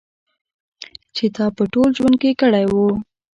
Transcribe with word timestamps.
چې 1.15 1.25
تا 1.35 1.45
په 1.57 1.63
ټول 1.73 1.89
ژوند 1.97 2.15
کې 2.21 2.31
کړی 2.41 2.65
و. 2.71 2.75